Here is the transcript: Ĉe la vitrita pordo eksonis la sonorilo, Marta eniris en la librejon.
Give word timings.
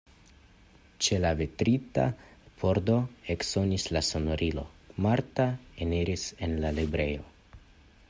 Ĉe 1.07 1.19
la 1.25 1.33
vitrita 1.41 2.05
pordo 2.63 2.97
eksonis 3.35 3.87
la 3.95 4.05
sonorilo, 4.11 4.67
Marta 5.07 5.49
eniris 5.87 6.29
en 6.49 6.61
la 6.67 6.77
librejon. 6.81 7.67